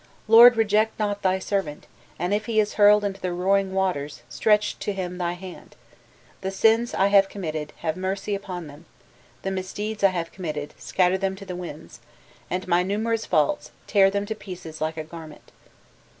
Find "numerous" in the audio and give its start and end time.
12.81-13.27